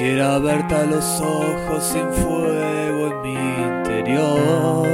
Quisiera 0.00 0.38
verte 0.38 0.74
a 0.74 0.84
los 0.86 1.20
ojos 1.20 1.84
sin 1.84 2.10
fuego 2.10 3.08
en 3.08 3.20
mi 3.20 3.34
interior. 3.34 4.88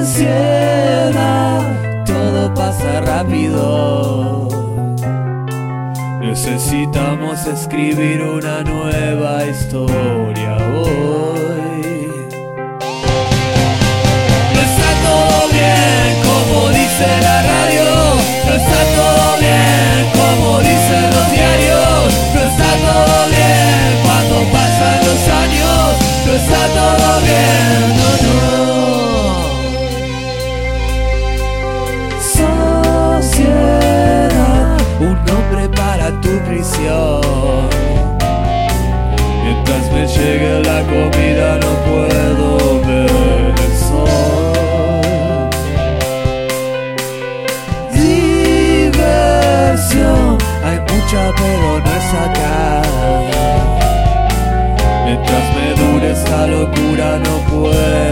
Ansiedad, 0.00 0.44
todo 2.06 2.54
pasa 2.54 3.02
rápido. 3.02 4.48
Necesitamos 6.22 7.46
escribir 7.46 8.22
una 8.22 8.62
nueva 8.62 9.44
historia 9.44 10.56
hoy. 10.56 11.67
Tu. 36.28 36.58
Mientras 39.44 39.84
me 39.92 40.06
llegue 40.06 40.60
la 40.62 40.80
comida 40.82 41.58
no 41.58 41.70
puedo 41.88 42.46
ver 42.86 43.54
el 43.66 43.74
sol. 43.88 44.08
Diversión, 48.72 49.18
hay 50.64 50.78
mucha 50.80 51.22
pero 51.36 51.70
no 51.84 51.90
es 52.00 52.10
acá. 52.24 52.82
Mientras 55.06 55.44
me 55.56 55.66
dure 55.80 56.06
esta 56.12 56.40
locura 56.46 57.08
no 57.18 57.34
puedo 57.50 58.07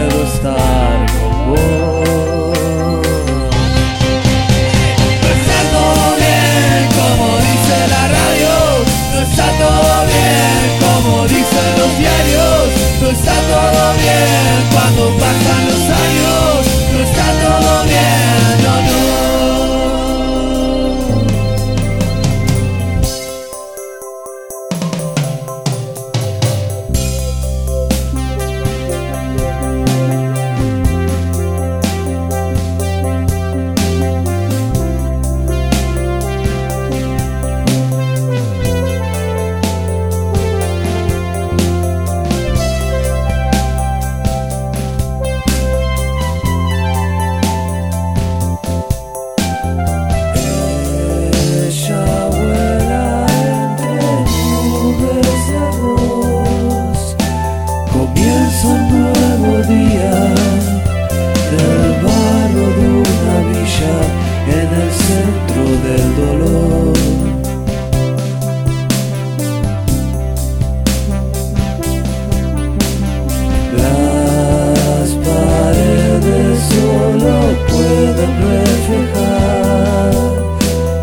Las 73.77 75.09
paredes 75.25 76.59
solo 76.69 77.35
pueden 77.69 78.31
reflejar 78.51 80.11